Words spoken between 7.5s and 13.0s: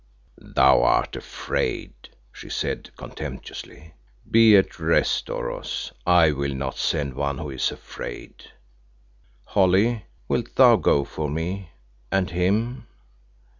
is afraid. Holly, wilt thou go for me and him?"